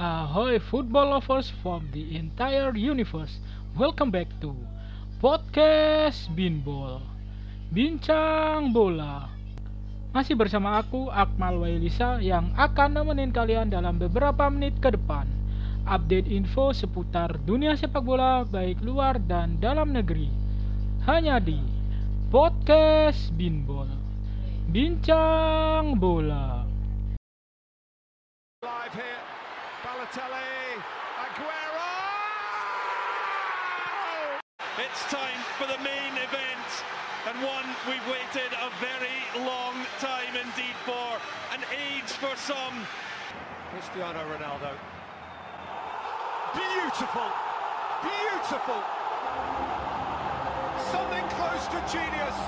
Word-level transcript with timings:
Ahoy 0.00 0.56
football 0.64 1.12
lovers 1.12 1.52
from 1.60 1.84
the 1.92 2.16
entire 2.16 2.72
universe. 2.72 3.36
Welcome 3.76 4.08
back 4.08 4.32
to 4.40 4.56
Podcast 5.20 6.32
Binbol 6.32 7.04
Bincang 7.68 8.72
Bola. 8.72 9.28
Masih 10.16 10.40
bersama 10.40 10.80
aku 10.80 11.12
Akmal 11.12 11.60
Wailisa 11.60 12.16
yang 12.24 12.48
akan 12.56 12.96
nemenin 12.96 13.28
kalian 13.28 13.68
dalam 13.68 14.00
beberapa 14.00 14.48
menit 14.48 14.80
ke 14.80 14.88
depan. 14.88 15.28
Update 15.84 16.32
info 16.32 16.72
seputar 16.72 17.36
dunia 17.44 17.76
sepak 17.76 18.00
bola 18.00 18.48
baik 18.48 18.80
luar 18.80 19.20
dan 19.28 19.60
dalam 19.60 19.92
negeri. 19.92 20.32
Hanya 21.04 21.36
di 21.36 21.60
Podcast 22.32 23.36
Binbol 23.36 23.92
Bincang 24.72 26.00
Bola 26.00 26.59
Balotelli, 30.10 30.82
Aguero! 31.22 31.92
It's 34.78 35.04
time 35.12 35.38
for 35.56 35.66
the 35.66 35.78
main 35.84 36.12
event, 36.14 36.70
and 37.28 37.38
one 37.46 37.64
we've 37.86 38.04
waited 38.06 38.50
a 38.58 38.70
very 38.80 39.46
long 39.46 39.74
time 40.00 40.34
indeed 40.34 40.74
for, 40.84 41.18
an 41.54 41.60
age 41.70 42.10
for 42.18 42.34
some. 42.36 42.86
Cristiano 43.70 44.18
Ronaldo. 44.26 44.74
Beautiful, 46.54 47.30
beautiful. 48.02 48.82
Something 50.90 51.24
close 51.38 51.66
to 51.68 51.78
genius. 51.86 52.38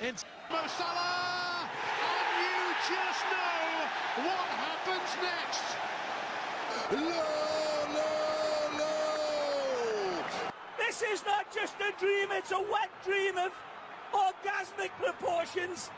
It's 0.00 0.24
Mo 0.50 0.58
Salah, 0.66 1.68
and 1.70 2.26
you 2.42 2.74
just 2.82 3.22
know 3.30 4.26
what 4.26 4.46
happens 4.58 5.22
next. 5.22 6.03
No, 6.92 6.98
no, 7.94 8.06
no. 8.78 8.90
This 10.76 11.02
is 11.02 11.24
not 11.24 11.50
just 11.54 11.74
a 11.80 11.92
dream, 11.96 12.28
it's 12.34 12.52
a 12.52 12.60
wet 12.60 12.90
dream 13.06 13.38
of 13.38 13.52
orgasmic 14.14 14.90
proportions. 15.00 15.90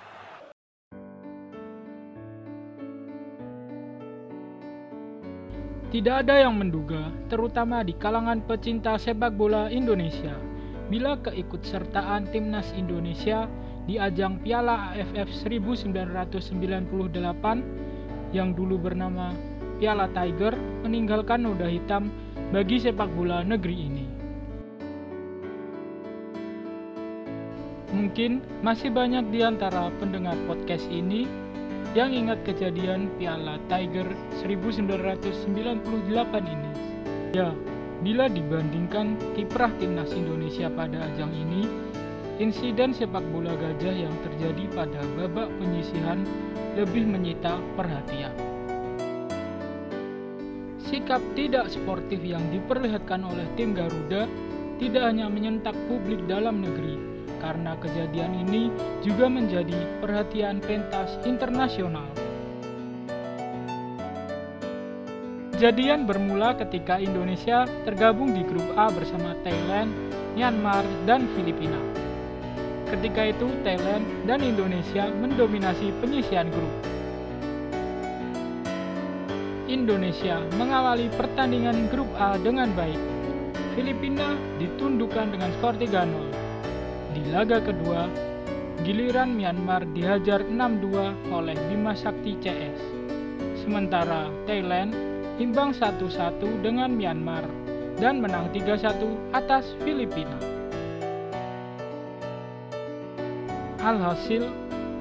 Tidak 5.86 6.26
ada 6.28 6.44
yang 6.44 6.60
menduga, 6.60 7.08
terutama 7.32 7.80
di 7.80 7.96
kalangan 7.96 8.44
pecinta 8.44 9.00
sepak 9.00 9.32
bola 9.32 9.72
Indonesia, 9.72 10.36
bila 10.92 11.16
keikutsertaan 11.24 12.28
timnas 12.34 12.68
Indonesia 12.76 13.48
di 13.88 13.96
ajang 13.96 14.42
Piala 14.42 14.92
AFF 14.92 15.30
1998 15.46 18.34
yang 18.34 18.52
dulu 18.52 18.76
bernama 18.76 19.32
Piala 19.76 20.08
Tiger 20.08 20.56
meninggalkan 20.80 21.44
noda 21.44 21.68
hitam 21.68 22.08
bagi 22.48 22.80
sepak 22.80 23.12
bola 23.12 23.44
negeri 23.44 23.76
ini. 23.76 24.06
Mungkin 27.92 28.40
masih 28.64 28.92
banyak 28.92 29.28
di 29.28 29.40
antara 29.44 29.92
pendengar 30.00 30.36
podcast 30.48 30.84
ini 30.88 31.28
yang 31.92 32.12
ingat 32.12 32.44
kejadian 32.44 33.08
Piala 33.20 33.56
Tiger 33.68 34.08
1998 34.44 35.84
ini. 36.44 36.72
Ya, 37.32 37.52
bila 38.00 38.28
dibandingkan 38.32 39.16
kiprah 39.36 39.72
timnas 39.76 40.12
Indonesia 40.12 40.72
pada 40.72 41.08
ajang 41.08 41.32
ini, 41.32 41.68
insiden 42.36 42.92
sepak 42.92 43.24
bola 43.32 43.52
gajah 43.56 43.92
yang 43.96 44.12
terjadi 44.24 44.64
pada 44.72 45.00
babak 45.16 45.48
penyisihan 45.56 46.20
lebih 46.76 47.08
menyita 47.08 47.56
perhatian. 47.76 48.45
Sikap 50.96 51.20
tidak 51.36 51.68
sportif 51.68 52.24
yang 52.24 52.40
diperlihatkan 52.48 53.20
oleh 53.20 53.44
tim 53.52 53.76
Garuda 53.76 54.24
tidak 54.80 55.12
hanya 55.12 55.28
menyentak 55.28 55.76
publik 55.92 56.24
dalam 56.24 56.64
negeri, 56.64 56.96
karena 57.36 57.76
kejadian 57.76 58.48
ini 58.48 58.72
juga 59.04 59.28
menjadi 59.28 59.76
perhatian 60.00 60.56
pentas 60.64 61.20
internasional. 61.28 62.08
Kejadian 65.52 66.08
bermula 66.08 66.56
ketika 66.56 66.96
Indonesia 66.96 67.68
tergabung 67.84 68.32
di 68.32 68.40
grup 68.48 68.64
A 68.80 68.88
bersama 68.88 69.36
Thailand, 69.44 69.92
Myanmar, 70.32 70.88
dan 71.04 71.28
Filipina. 71.36 71.76
Ketika 72.88 73.36
itu 73.36 73.52
Thailand 73.60 74.08
dan 74.24 74.40
Indonesia 74.40 75.12
mendominasi 75.12 75.92
penyisian 76.00 76.48
grup. 76.48 76.72
Indonesia 79.66 80.38
mengawali 80.54 81.10
pertandingan 81.10 81.90
grup 81.90 82.06
A 82.14 82.38
dengan 82.38 82.70
baik. 82.78 83.02
Filipina 83.74 84.38
ditundukkan 84.62 85.34
dengan 85.34 85.50
skor 85.58 85.74
3-0. 85.74 86.06
Di 87.10 87.22
laga 87.34 87.58
kedua, 87.58 88.06
giliran 88.86 89.34
Myanmar 89.34 89.82
dihajar 89.90 90.46
6-2 90.46 91.34
oleh 91.34 91.58
Bima 91.66 91.98
Sakti 91.98 92.38
CS. 92.38 92.78
Sementara 93.66 94.30
Thailand 94.46 94.94
imbang 95.42 95.74
1-1 95.74 96.38
dengan 96.62 96.94
Myanmar 96.94 97.42
dan 97.98 98.22
menang 98.22 98.46
3-1 98.54 99.34
atas 99.34 99.74
Filipina. 99.82 100.38
Alhasil, 103.82 104.46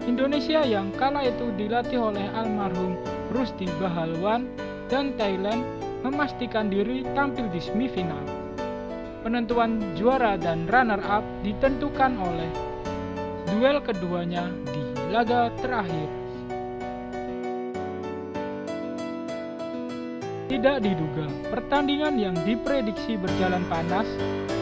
Indonesia 0.10 0.66
yang 0.66 0.90
kala 0.98 1.22
itu 1.22 1.54
dilatih 1.54 2.02
oleh 2.02 2.26
almarhum 2.34 2.98
Rusdi 3.36 3.68
Bahalwan 3.84 4.48
dan 4.88 5.12
Thailand 5.20 5.60
memastikan 6.08 6.72
diri 6.72 7.04
tampil 7.12 7.52
di 7.52 7.60
semifinal. 7.60 8.24
Penentuan 9.28 9.92
juara 10.00 10.40
dan 10.40 10.64
runner-up 10.72 11.26
ditentukan 11.44 12.16
oleh 12.16 12.48
duel 13.52 13.84
keduanya 13.84 14.48
di 14.72 14.82
laga 15.12 15.52
terakhir. 15.60 16.08
Tidak 20.48 20.78
diduga, 20.80 21.28
pertandingan 21.52 22.16
yang 22.16 22.38
diprediksi 22.48 23.20
berjalan 23.20 23.68
panas 23.68 24.08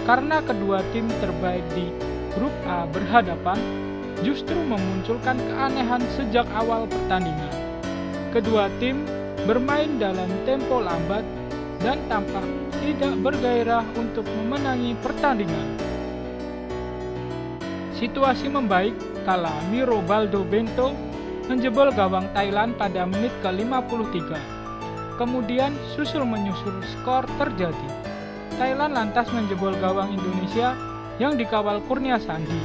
karena 0.10 0.42
kedua 0.42 0.82
tim 0.90 1.06
terbaik 1.22 1.64
di 1.78 1.94
grup 2.34 2.56
A 2.66 2.90
berhadapan 2.90 3.60
justru 4.26 4.58
memunculkan 4.66 5.38
keanehan 5.38 6.02
sejak 6.18 6.48
awal 6.58 6.90
pertandingan. 6.90 7.63
Kedua 8.34 8.66
tim 8.82 9.06
bermain 9.46 10.02
dalam 10.02 10.26
tempo 10.42 10.82
lambat 10.82 11.22
dan 11.86 12.02
tampak 12.10 12.42
tidak 12.82 13.14
bergairah 13.22 13.86
untuk 13.94 14.26
memenangi 14.26 14.98
pertandingan. 15.06 15.78
Situasi 17.94 18.50
membaik 18.50 18.98
kala 19.22 19.54
Miro 19.70 20.02
Baldo 20.02 20.42
Bento 20.42 20.98
menjebol 21.46 21.94
gawang 21.94 22.26
Thailand 22.34 22.74
pada 22.74 23.06
menit 23.06 23.30
ke-53. 23.46 24.34
Kemudian 25.22 25.78
susul 25.94 26.26
menyusul 26.26 26.82
skor 26.90 27.30
terjadi. 27.38 27.90
Thailand 28.58 28.98
lantas 28.98 29.30
menjebol 29.30 29.78
gawang 29.78 30.10
Indonesia 30.10 30.74
yang 31.22 31.38
dikawal 31.38 31.86
Kurnia 31.86 32.18
Sandi. 32.18 32.58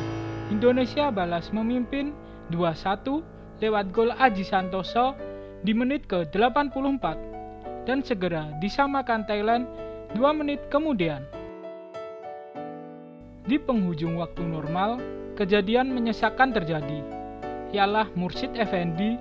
Indonesia 0.49 1.12
balas 1.12 1.53
memimpin 1.53 2.17
2-1 2.49 3.61
lewat 3.61 3.93
gol 3.93 4.17
Aji 4.17 4.49
Santoso 4.49 5.12
di 5.63 5.75
menit 5.75 6.07
ke-84 6.07 7.05
dan 7.89 8.05
segera 8.05 8.53
disamakan 8.63 9.25
Thailand 9.25 9.65
2 10.15 10.21
menit 10.37 10.61
kemudian. 10.69 11.25
Di 13.49 13.57
penghujung 13.57 14.21
waktu 14.21 14.45
normal, 14.45 15.01
kejadian 15.33 15.97
menyesakan 15.97 16.53
terjadi. 16.53 17.01
Ialah 17.73 18.13
Mursid 18.13 18.53
Effendi 18.61 19.17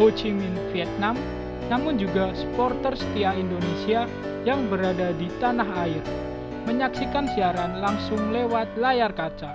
Ho 0.00 0.08
Chi 0.12 0.32
Minh, 0.32 0.56
Vietnam, 0.72 1.16
namun 1.68 2.00
juga 2.00 2.32
supporter 2.32 2.96
setia 2.96 3.36
Indonesia 3.36 4.08
yang 4.42 4.66
berada 4.72 5.12
di 5.16 5.28
tanah 5.38 5.68
air, 5.84 6.02
menyaksikan 6.64 7.28
siaran 7.32 7.78
langsung 7.78 8.32
lewat 8.32 8.72
layar 8.80 9.12
kaca. 9.12 9.52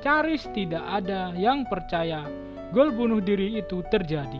Caris 0.00 0.46
tidak 0.54 0.82
ada 0.86 1.34
yang 1.34 1.66
percaya 1.66 2.24
gol 2.70 2.94
bunuh 2.94 3.22
diri 3.22 3.58
itu 3.58 3.82
terjadi, 3.90 4.38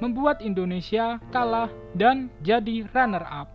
membuat 0.00 0.40
Indonesia 0.40 1.20
kalah 1.32 1.68
dan 1.96 2.32
jadi 2.44 2.88
runner-up. 2.92 3.48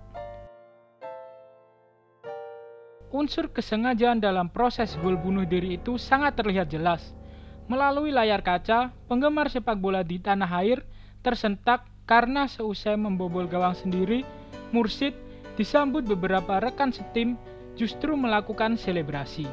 Unsur 3.16 3.48
kesengajaan 3.48 4.20
dalam 4.20 4.52
proses 4.52 4.92
gol 5.00 5.16
bunuh 5.16 5.48
diri 5.48 5.80
itu 5.80 5.96
sangat 5.96 6.36
terlihat 6.36 6.68
jelas. 6.68 7.16
Melalui 7.66 8.14
layar 8.14 8.46
kaca, 8.46 8.94
penggemar 9.10 9.50
sepak 9.50 9.82
bola 9.82 10.06
di 10.06 10.22
tanah 10.22 10.62
air 10.62 10.86
tersentak 11.26 11.90
karena 12.06 12.46
seusai 12.46 12.94
membobol 12.94 13.50
gawang 13.50 13.74
sendiri, 13.74 14.22
Mursid 14.70 15.18
disambut 15.58 16.06
beberapa 16.06 16.62
rekan 16.62 16.94
setim 16.94 17.34
justru 17.74 18.14
melakukan 18.14 18.78
selebrasi. 18.78 19.50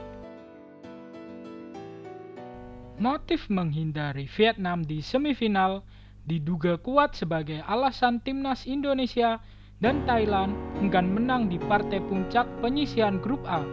Motif 3.01 3.49
menghindari 3.49 4.29
Vietnam 4.29 4.85
di 4.85 5.01
semifinal 5.01 5.81
diduga 6.29 6.77
kuat 6.79 7.17
sebagai 7.17 7.65
alasan 7.65 8.21
timnas 8.23 8.69
Indonesia 8.69 9.43
dan 9.83 10.05
Thailand 10.07 10.55
enggan 10.79 11.11
menang 11.11 11.51
di 11.51 11.59
partai 11.59 11.99
puncak 11.99 12.47
penyisian 12.63 13.19
grup 13.19 13.43
A 13.49 13.65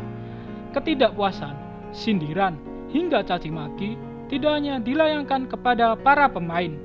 Ketidakpuasan, 0.70 1.58
sindiran, 1.90 2.54
hingga 2.94 3.26
caci 3.26 3.50
maki 3.50 3.98
tidak 4.30 4.62
hanya 4.62 4.78
dilayangkan 4.78 5.50
kepada 5.50 5.98
para 5.98 6.30
pemain, 6.30 6.78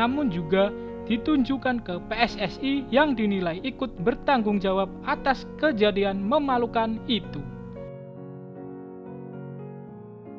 namun 0.00 0.32
juga 0.32 0.72
ditunjukkan 1.04 1.84
ke 1.84 1.94
PSSI 2.08 2.88
yang 2.88 3.12
dinilai 3.12 3.60
ikut 3.60 3.92
bertanggung 4.00 4.56
jawab 4.56 4.88
atas 5.04 5.44
kejadian 5.60 6.16
memalukan 6.16 6.96
itu. 7.04 7.44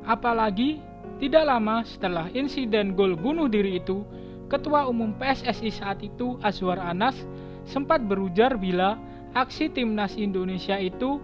Apalagi 0.04 0.82
tidak 1.22 1.46
lama 1.46 1.86
setelah 1.86 2.26
insiden 2.34 2.98
gol 2.98 3.14
bunuh 3.14 3.46
diri 3.46 3.78
itu, 3.78 4.02
Ketua 4.54 4.86
Umum 4.86 5.10
PSSI 5.18 5.70
saat 5.74 5.98
itu 6.06 6.38
Azwar 6.38 6.78
Anas 6.78 7.18
sempat 7.66 8.06
berujar 8.06 8.54
bila 8.54 8.94
aksi 9.34 9.66
timnas 9.66 10.14
Indonesia 10.14 10.78
itu 10.78 11.18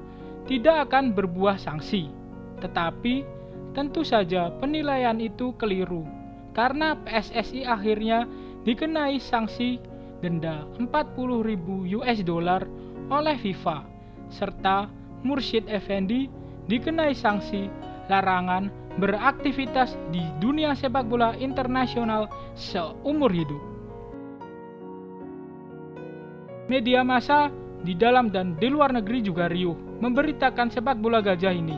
tidak 0.51 0.91
akan 0.91 1.15
berbuah 1.15 1.55
sanksi, 1.55 2.11
tetapi 2.59 3.23
Tentu 3.71 4.03
saja 4.03 4.51
penilaian 4.59 5.15
itu 5.23 5.55
keliru 5.55 6.03
karena 6.51 6.99
PSSI 7.07 7.63
akhirnya 7.63 8.27
dikenai 8.67 9.23
sanksi 9.23 9.79
denda 10.19 10.67
40.000 10.75 11.95
US 12.03 12.19
dollar 12.27 12.67
oleh 13.07 13.39
FIFA 13.39 13.87
serta 14.27 14.91
Mursyid 15.23 15.71
Effendi 15.71 16.27
dikenai 16.67 17.15
sanksi 17.15 17.71
larangan 18.11 18.75
beraktivitas 18.99 19.95
di 20.11 20.25
dunia 20.43 20.75
sepak 20.75 21.07
bola 21.07 21.37
internasional 21.39 22.27
seumur 22.59 23.31
hidup. 23.31 23.63
Media 26.67 27.03
massa 27.03 27.51
di 27.83 27.95
dalam 27.99 28.31
dan 28.31 28.55
di 28.59 28.71
luar 28.71 28.95
negeri 28.95 29.23
juga 29.23 29.51
riuh 29.51 29.75
memberitakan 30.01 30.71
sepak 30.71 30.99
bola 30.99 31.23
gajah 31.23 31.55
ini. 31.55 31.77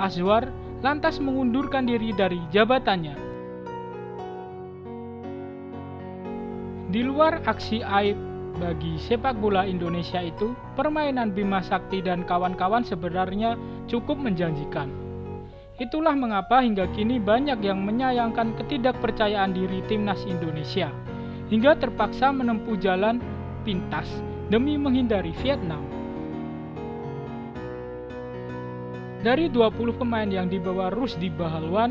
Azwar 0.00 0.48
lantas 0.84 1.20
mengundurkan 1.22 1.88
diri 1.88 2.12
dari 2.12 2.40
jabatannya. 2.52 3.16
Di 6.94 7.00
luar 7.02 7.42
aksi 7.42 7.82
aib 7.82 8.14
bagi 8.54 8.96
sepak 9.02 9.34
bola 9.42 9.66
Indonesia 9.66 10.22
itu, 10.22 10.54
permainan 10.78 11.34
Bima 11.34 11.58
Sakti 11.58 11.98
dan 11.98 12.22
kawan-kawan 12.22 12.86
sebenarnya 12.86 13.58
cukup 13.90 14.14
menjanjikan. 14.14 15.03
Itulah 15.74 16.14
mengapa 16.14 16.62
hingga 16.62 16.86
kini 16.94 17.18
banyak 17.18 17.58
yang 17.58 17.82
menyayangkan 17.82 18.54
ketidakpercayaan 18.62 19.58
diri 19.58 19.82
timnas 19.90 20.22
Indonesia, 20.22 20.86
hingga 21.50 21.74
terpaksa 21.74 22.30
menempuh 22.30 22.78
jalan 22.78 23.18
pintas 23.66 24.06
demi 24.54 24.78
menghindari 24.78 25.34
Vietnam. 25.42 25.82
Dari 29.26 29.50
20 29.50 29.98
pemain 29.98 30.30
yang 30.30 30.46
dibawa 30.46 30.94
Rusdi 30.94 31.26
Bahalwan, 31.26 31.90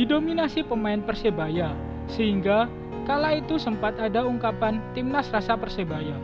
didominasi 0.00 0.64
pemain 0.64 1.04
Persebaya, 1.04 1.76
sehingga 2.08 2.72
kala 3.04 3.36
itu 3.36 3.60
sempat 3.60 4.00
ada 4.00 4.24
ungkapan 4.24 4.80
timnas 4.96 5.28
rasa 5.28 5.60
Persebaya. 5.60 6.16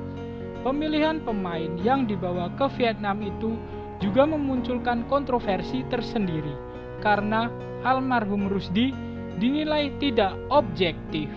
Pemilihan 0.64 1.20
pemain 1.20 1.76
yang 1.76 2.08
dibawa 2.08 2.48
ke 2.56 2.72
Vietnam 2.80 3.20
itu 3.20 3.52
juga 4.00 4.24
memunculkan 4.24 5.04
kontroversi 5.12 5.84
tersendiri 5.92 6.66
karena 7.04 7.48
almarhum 7.82 8.48
Rusdi 8.48 8.92
dinilai 9.36 9.92
tidak 10.00 10.32
objektif. 10.48 11.28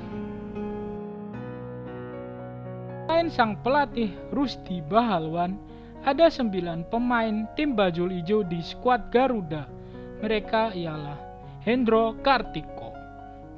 Selain 3.10 3.36
sang 3.36 3.60
pelatih 3.60 4.16
Rusdi 4.32 4.80
Bahalwan, 4.80 5.60
ada 6.08 6.32
sembilan 6.32 6.88
pemain 6.88 7.44
tim 7.60 7.76
bajul 7.76 8.16
ijo 8.16 8.48
di 8.48 8.64
skuad 8.64 9.12
Garuda. 9.12 9.68
Mereka 10.24 10.72
ialah 10.72 11.20
Hendro 11.60 12.16
Kartiko, 12.24 12.96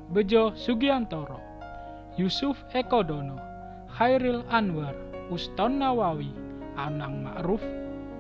Bejo 0.09 0.57
Sugiantoro, 0.57 1.37
Yusuf 2.17 2.57
Ekodono, 2.73 3.37
Khairil 3.93 4.41
Anwar, 4.49 4.97
Uston 5.29 5.77
Nawawi, 5.77 6.33
Anang 6.73 7.21
Ma'ruf, 7.21 7.61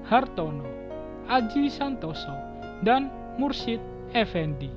Hartono, 0.05 0.69
Aji 1.25 1.73
Santoso, 1.73 2.37
dan 2.85 3.09
Mursyid 3.39 3.79
Effendi. 4.11 4.71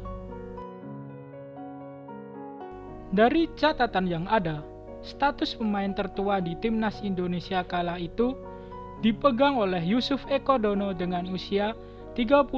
Dari 3.14 3.46
catatan 3.54 4.11
yang 4.11 4.26
ada, 4.26 4.62
status 5.02 5.54
pemain 5.54 5.90
tertua 5.94 6.42
di 6.42 6.58
timnas 6.58 6.99
Indonesia 7.06 7.62
kala 7.62 7.99
itu 8.02 8.34
dipegang 9.02 9.58
oleh 9.58 9.82
Yusuf 9.87 10.26
Ekodono 10.26 10.90
dengan 10.94 11.30
usia 11.30 11.78
31 12.18 12.50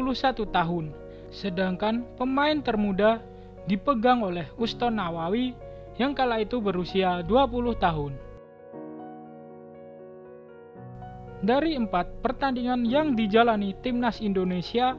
tahun, 0.48 0.96
sedangkan 1.28 2.04
pemain 2.16 2.56
termuda 2.60 3.20
dipegang 3.68 4.24
oleh 4.24 4.48
Uston 4.56 4.96
Nawawi 4.96 5.52
yang 6.00 6.12
kala 6.12 6.40
itu 6.40 6.60
berusia 6.60 7.24
20 7.24 7.76
tahun. 7.76 8.12
Dari 11.44 11.76
empat 11.76 12.24
pertandingan 12.24 12.88
yang 12.88 13.12
dijalani 13.12 13.76
timnas 13.84 14.24
Indonesia, 14.24 14.96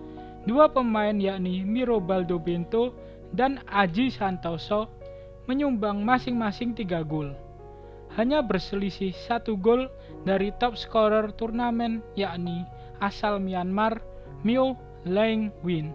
dua 0.48 0.72
pemain 0.72 1.14
yakni 1.14 1.68
Miro 1.68 2.00
Baldo 2.00 2.40
Bento 2.40 2.96
dan 3.36 3.60
Aji 3.68 4.08
Santoso 4.08 4.88
menyumbang 5.52 6.02
masing-masing 6.02 6.72
tiga 6.72 7.04
gol 7.04 7.36
hanya 8.16 8.42
berselisih 8.42 9.12
satu 9.14 9.60
gol 9.60 9.92
dari 10.24 10.56
top 10.56 10.80
scorer 10.80 11.30
turnamen 11.36 12.00
yakni 12.16 12.64
asal 13.04 13.38
Myanmar 13.38 14.02
Mio 14.42 14.74
Lang 15.06 15.54
Win. 15.62 15.94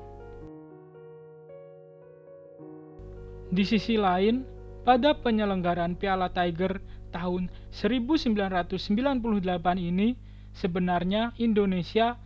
Di 3.52 3.64
sisi 3.68 4.00
lain, 4.00 4.48
pada 4.86 5.12
penyelenggaraan 5.12 5.98
Piala 5.98 6.32
Tiger 6.32 6.80
tahun 7.12 7.52
1998 7.74 8.80
ini, 9.76 10.16
sebenarnya 10.56 11.36
Indonesia 11.36 12.16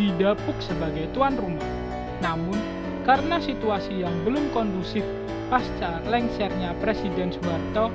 didapuk 0.00 0.56
sebagai 0.64 1.12
tuan 1.12 1.36
rumah. 1.36 1.68
Namun, 2.24 2.56
karena 3.04 3.36
situasi 3.36 4.00
yang 4.00 4.16
belum 4.24 4.48
kondusif 4.56 5.04
pasca 5.52 6.00
lengsernya 6.08 6.72
Presiden 6.80 7.28
Soeharto, 7.36 7.92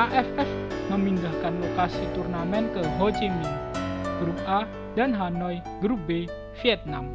AFF 0.00 0.48
memindahkan 0.88 1.52
lokasi 1.60 2.04
turnamen 2.16 2.72
ke 2.72 2.80
Ho 2.96 3.12
Chi 3.12 3.28
Minh, 3.28 3.56
Grup 4.24 4.40
A, 4.48 4.64
dan 4.96 5.12
Hanoi, 5.12 5.60
Grup 5.84 6.00
B, 6.08 6.24
Vietnam. 6.64 7.08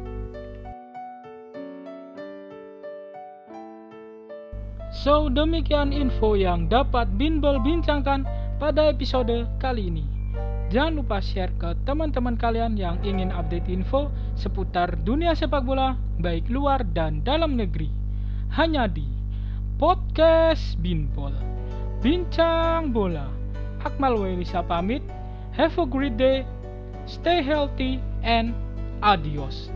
So, 4.90 5.32
demikian 5.32 5.96
info 5.96 6.36
yang 6.36 6.68
dapat 6.68 7.08
Binbol 7.16 7.56
bincangkan 7.64 8.28
pada 8.60 8.92
episode 8.92 9.48
kali 9.56 9.88
ini. 9.88 10.19
Jangan 10.70 11.02
lupa 11.02 11.18
share 11.18 11.50
ke 11.58 11.74
teman-teman 11.82 12.38
kalian 12.38 12.78
yang 12.78 12.94
ingin 13.02 13.34
update 13.34 13.66
info 13.66 14.06
seputar 14.38 14.94
dunia 15.02 15.34
sepak 15.34 15.66
bola, 15.66 15.98
baik 16.22 16.46
luar 16.46 16.86
dan 16.94 17.26
dalam 17.26 17.58
negeri. 17.58 17.90
Hanya 18.54 18.86
di 18.86 19.02
Podcast 19.82 20.78
Binbol. 20.78 21.34
Bincang 21.98 22.94
Bola. 22.94 23.26
Akmal 23.82 24.14
Welisa 24.14 24.62
pamit. 24.62 25.02
Have 25.58 25.74
a 25.74 25.86
great 25.90 26.14
day. 26.14 26.46
Stay 27.02 27.42
healthy 27.42 27.98
and 28.22 28.54
adios. 29.02 29.74